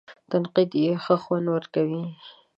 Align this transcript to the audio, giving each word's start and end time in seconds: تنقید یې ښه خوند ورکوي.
تنقید 0.29 0.71
یې 0.83 0.91
ښه 1.03 1.15
خوند 1.23 1.45
ورکوي. 1.51 2.03